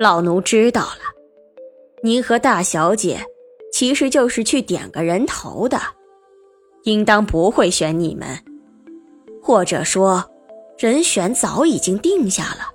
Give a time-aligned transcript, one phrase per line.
[0.00, 1.12] 老奴知道了，
[2.02, 3.22] 您和大小姐
[3.70, 5.78] 其实就是去点个人头的，
[6.84, 8.26] 应当不会选你们，
[9.42, 10.24] 或者说，
[10.78, 12.70] 人选早已经定下了。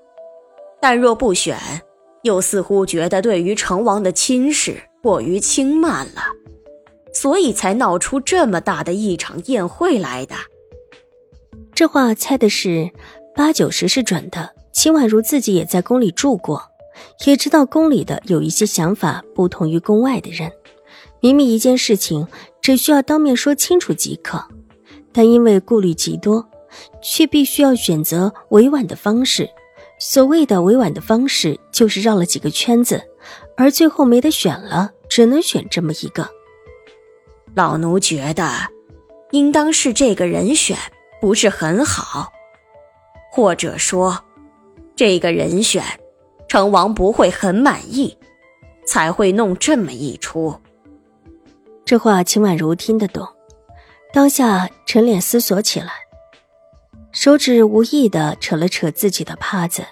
[0.79, 1.57] 但若不选，
[2.21, 6.21] 又似乎觉得对于成王的亲事过于轻慢了，
[7.11, 10.35] 所以才闹出这么大的一场宴会来的。
[11.73, 12.91] 这话猜的是
[13.35, 14.51] 八九十是准的。
[14.71, 16.61] 秦婉如自己也在宫里住过。
[17.25, 20.51] 也知道宫里的有一些想法不同于宫外的人，
[21.19, 22.27] 明明一件事情
[22.61, 24.43] 只需要当面说清楚即可，
[25.11, 26.47] 但因为顾虑极多，
[27.01, 29.49] 却必须要选择委婉的方式。
[29.97, 33.01] 所谓的委婉的方式，就是绕了几个圈子，
[33.55, 36.29] 而最后没得选了，只能选这么一个。
[37.55, 38.49] 老奴觉得，
[39.31, 40.77] 应当是这个人选
[41.21, 42.29] 不是很好，
[43.31, 44.21] 或者说，
[44.95, 45.81] 这个人选。
[46.55, 48.17] 成王不会很满意，
[48.87, 50.55] 才会弄这么一出。
[51.83, 53.27] 这话秦婉如听得懂，
[54.13, 55.91] 当下沉脸思索起来，
[57.11, 59.83] 手指无意的扯了扯自己的帕子，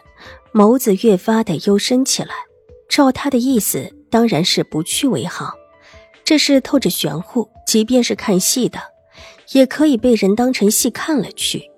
[0.53, 2.29] 眸子越发的幽深起来。
[2.87, 5.55] 照他的意思，当然是不去为好。
[6.23, 8.79] 这事透着玄乎，即便是看戏的，
[9.51, 11.69] 也可以被人当成戏看了去。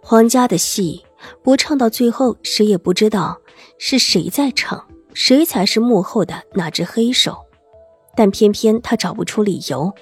[0.00, 1.04] 皇家的戏
[1.42, 3.38] 不唱到最后，谁也不知道。
[3.78, 4.86] 是谁在唱？
[5.12, 7.46] 谁才是幕后的那只黑手？
[8.16, 9.92] 但偏偏他找不出理由，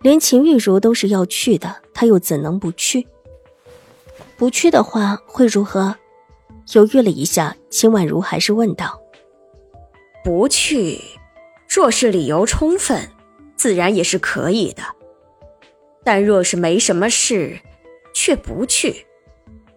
[0.00, 3.06] 连秦玉茹都是要去的，他又怎能不去？
[4.36, 5.96] 不去的话会如何？
[6.72, 9.00] 犹豫了一下，秦婉如还是问道
[10.24, 11.00] ：“不去，
[11.68, 13.08] 若是理由充分，
[13.56, 14.82] 自然也是可以的；
[16.04, 17.58] 但若是没什么事，
[18.12, 19.06] 却不去，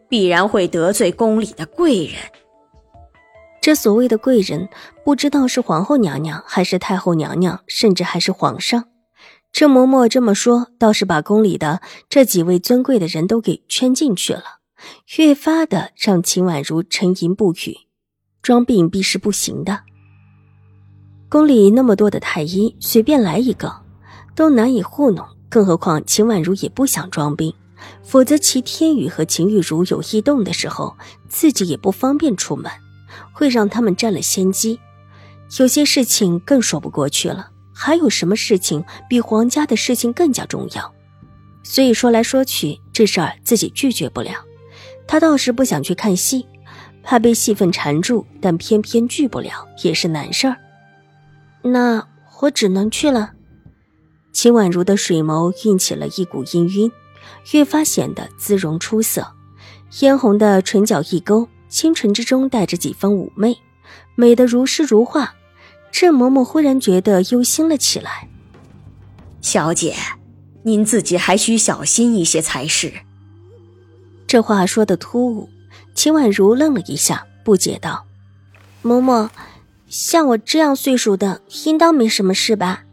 [0.09, 2.15] 必然会得罪宫里的贵人。”
[3.61, 4.67] 这所谓的贵人，
[5.05, 8.85] 不知道是皇后娘娘，还是太后娘娘，甚至还是皇上。
[9.51, 11.79] 这嬷嬷这么说，倒是把宫里的
[12.09, 14.44] 这几位尊贵的人都给圈进去了，
[15.17, 17.77] 越发的让秦婉如沉吟不语。
[18.41, 19.81] 装病必是不行的。
[21.29, 23.72] 宫里那么多的太医，随便来一个
[24.33, 27.53] 都难以糊弄，更何况秦婉如也不想装病，
[28.01, 30.97] 否则齐天宇和秦玉茹有异动的时候，
[31.29, 32.72] 自己也不方便出门。
[33.41, 34.79] 会让他们占了先机，
[35.57, 37.50] 有些事情更说不过去了。
[37.74, 40.94] 还有什么事情比皇家的事情更加重要？
[41.63, 44.34] 所以说来说去，这事儿自己拒绝不了。
[45.07, 46.46] 他倒是不想去看戏，
[47.02, 50.58] 怕被戏份缠住，但偏偏拒不了，也是难事儿。
[51.63, 52.08] 那
[52.41, 53.31] 我只能去了。
[54.31, 56.91] 秦婉如的水眸映起了一股氤氲，
[57.53, 59.34] 越发显得姿容出色，
[59.90, 61.47] 嫣红的唇角一勾。
[61.71, 63.57] 清纯之中带着几分妩媚，
[64.15, 65.33] 美得如诗如画。
[65.91, 68.27] 郑嬷嬷忽然觉得忧心了起来。
[69.41, 69.95] 小姐，
[70.63, 72.93] 您自己还需小心一些才是。
[74.27, 75.49] 这话说的突兀，
[75.95, 78.05] 秦婉如愣了一下，不解道
[78.83, 79.29] ：“嬷嬷，
[79.89, 82.83] 像我这样岁数的，应当没什么事吧？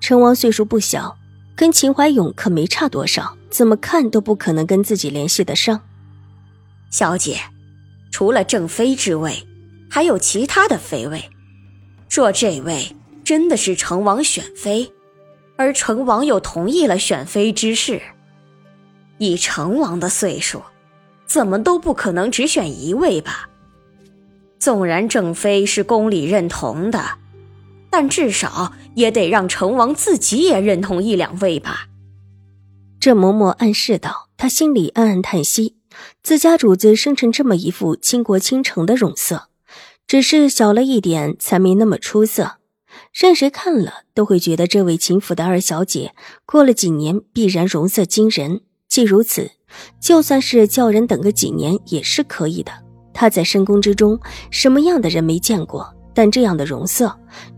[0.00, 1.16] 成王岁数不小，
[1.54, 5.80] 跟秦怀勇可没差多少，怎么看都不可能跟自己联系得上。”
[6.90, 7.38] 小姐。
[8.14, 9.44] 除了正妃之位，
[9.90, 11.20] 还有其他的妃位。
[12.08, 12.94] 若这位
[13.24, 14.92] 真的是成王选妃，
[15.56, 18.00] 而成王又同意了选妃之事，
[19.18, 20.62] 以成王的岁数，
[21.26, 23.48] 怎么都不可能只选一位吧？
[24.60, 27.18] 纵然正妃是宫里认同的，
[27.90, 31.88] 但至少也得让成王自己也认同一两位吧？
[33.00, 35.74] 这嬷嬷暗示道，她心里暗暗叹息。
[36.22, 39.48] 自家主子生成这么一副倾国倾城的容色，
[40.06, 42.58] 只是小了一点，才没那么出色。
[43.12, 46.14] 任谁看了都会觉得这位秦府的二小姐
[46.46, 48.60] 过了几年必然容色惊人。
[48.88, 49.50] 既如此，
[50.00, 52.72] 就算是叫人等个几年也是可以的。
[53.12, 54.18] 她在深宫之中
[54.50, 55.92] 什么样的人没见过？
[56.14, 57.12] 但这样的容色，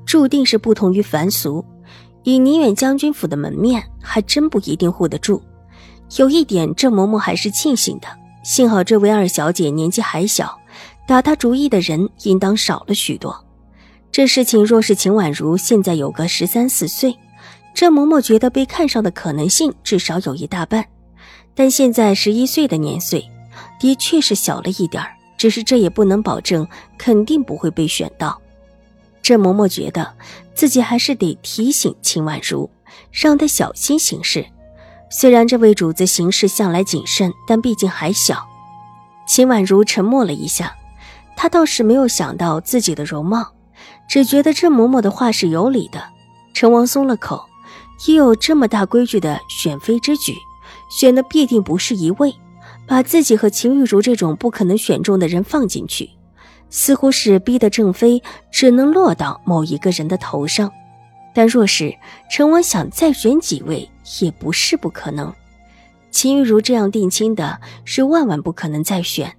[0.06, 1.62] 注定是不同于凡俗。
[2.22, 5.42] 以宁远将军府的门面，还真不一定护得住。
[6.16, 8.08] 有一点，郑嬷嬷还是庆幸的。
[8.46, 10.60] 幸好这位二小姐年纪还小，
[11.04, 13.44] 打她主意的人应当少了许多。
[14.12, 17.18] 这事情若是秦婉如现在有个十三四岁，
[17.74, 20.86] 郑嬷嬷觉得被看上的可能性至少有一大半。
[21.56, 23.28] 但现在十一岁的年岁，
[23.80, 25.02] 的确是小了一点。
[25.36, 26.66] 只是这也不能保证
[26.96, 28.40] 肯定不会被选到。
[29.22, 30.14] 郑嬷嬷觉得
[30.54, 32.70] 自己还是得提醒秦婉如，
[33.10, 34.46] 让她小心行事。
[35.08, 38.44] 虽然这位主子行事向来谨慎，但毕竟还小。
[39.26, 40.74] 秦婉如沉默了一下，
[41.36, 43.52] 她倒是没有想到自己的容貌，
[44.08, 46.02] 只觉得郑嬷嬷的话是有理的。
[46.54, 47.44] 陈王松了口，
[48.06, 50.34] 也有这么大规矩的选妃之举，
[50.90, 52.34] 选的必定不是一位。
[52.88, 56.08] 把自己和秦玉茹这种不可能选中的人放进去，
[56.70, 60.70] 似乎是逼得郑妃只能落到某一个人的头上。
[61.36, 61.94] 但若是
[62.30, 63.86] 陈王想再选几位，
[64.22, 65.30] 也不是不可能。
[66.10, 69.36] 秦玉茹这样定亲的，是万万不可能再选。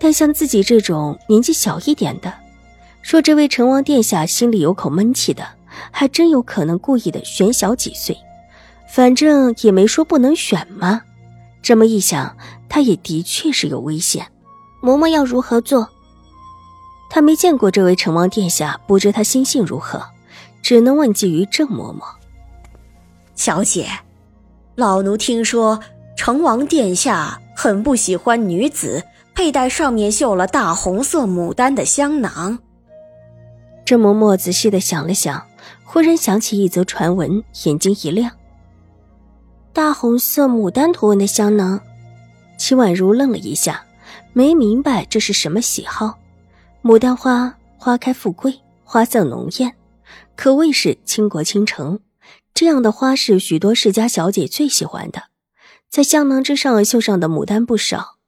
[0.00, 2.34] 但像自己这种年纪小一点的，
[3.02, 5.46] 说这位陈王殿下心里有口闷气的，
[5.92, 8.16] 还真有可能故意的选小几岁。
[8.90, 11.02] 反正也没说不能选嘛。
[11.62, 12.36] 这么一想。
[12.70, 14.26] 他也的确是有危险，
[14.82, 15.88] 嬷嬷要如何做？
[17.08, 20.04] 他没见过这位成王殿下，不知他心性如何，
[20.68, 22.02] 只能问计于郑嬷嬷。
[23.34, 23.88] 小姐，
[24.74, 25.80] 老奴听说
[26.14, 29.02] 成王殿下很不喜欢女子
[29.34, 32.58] 佩戴上面绣了大红色牡丹的香囊。
[33.82, 35.42] 郑嬷嬷仔细的想了想，
[35.84, 38.30] 忽然想起一则传闻，眼睛一亮：
[39.72, 41.80] 大红色牡丹图文的香囊。
[42.58, 43.82] 秦婉如愣了一下，
[44.34, 46.18] 没明白这是什么喜好。
[46.82, 48.54] 牡丹花花开富贵，
[48.84, 49.74] 花色浓艳，
[50.38, 51.98] 可谓是倾国倾城。
[52.54, 55.24] 这样的花是许多世家小姐最喜欢的。
[55.90, 58.18] 在香囊之上绣上的牡丹不少。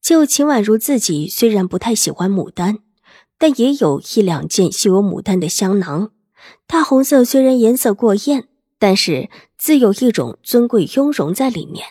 [0.00, 2.78] 就秦婉如自己，虽然不太喜欢牡丹，
[3.36, 6.12] 但也有一两件绣有牡丹的香囊。
[6.66, 8.48] 大红色虽然颜色过艳，
[8.78, 9.28] 但是
[9.58, 11.84] 自有一种尊贵雍容在里面。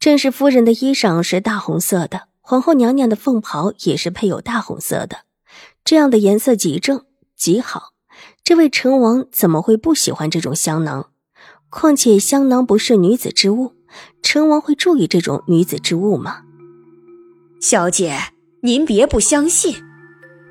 [0.00, 5.24] 正是夫人的衣裳是大红色的，皇后娘娘的凤袍也是配有大红色的，
[5.84, 7.04] 这样的颜色极正
[7.36, 7.93] 极好。
[8.44, 11.08] 这位成王怎么会不喜欢这种香囊？
[11.70, 13.72] 况且香囊不是女子之物，
[14.22, 16.42] 成王会注意这种女子之物吗？
[17.62, 18.18] 小姐，
[18.60, 19.82] 您别不相信，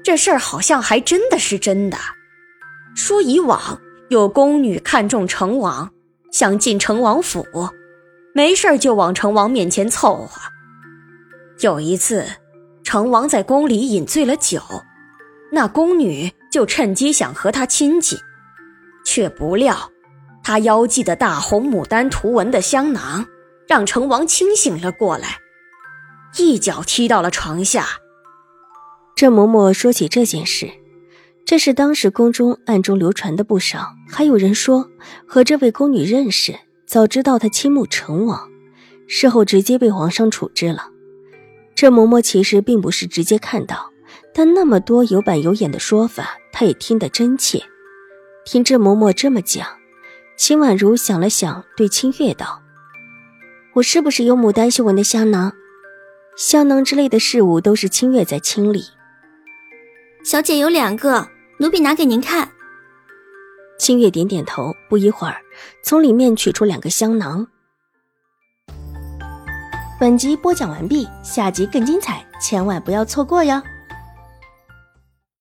[0.03, 1.97] 这事儿好像还真的是真的。
[2.95, 3.79] 说以往
[4.09, 5.91] 有宫女看中成王，
[6.31, 7.45] 想进成王府。
[8.33, 10.41] 没事就往成王面前凑合。
[11.59, 12.25] 有一次，
[12.83, 14.59] 成王在宫里饮醉了酒，
[15.51, 18.15] 那宫女就趁机想和他亲近，
[19.03, 19.89] 却不料
[20.43, 23.25] 他腰系的大红牡丹图文的香囊，
[23.67, 25.39] 让成王清醒了过来，
[26.37, 27.87] 一脚踢到了床下。
[29.15, 30.69] 郑嬷嬷说起这件事，
[31.43, 34.91] 这是当时宫中暗中流传的不少，还有人说
[35.27, 36.53] 和这位宫女认识。
[36.85, 38.47] 早知道她倾慕成王，
[39.07, 40.89] 事后直接被皇上处置了。
[41.73, 43.92] 这嬷嬷其实并不是直接看到，
[44.33, 47.63] 但那么多有板有眼的说法，她也听得真切。
[48.45, 49.67] 听这嬷嬷这么讲，
[50.35, 52.61] 秦婉如想了想，对清月道
[53.75, 55.53] ：“我是不是有牡丹绣纹的香囊？
[56.35, 58.83] 香囊之类的事物都是清月在清理。”
[60.25, 61.27] 小姐有两个，
[61.59, 62.49] 奴婢拿给您看。
[63.77, 65.37] 清月点点头，不一会儿，
[65.83, 67.47] 从里面取出两个香囊。
[69.99, 73.61] 本集播讲完毕，下集更精彩，千万不要错过哟。